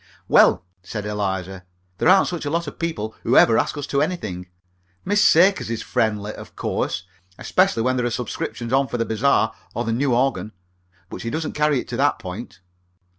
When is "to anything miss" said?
3.85-5.23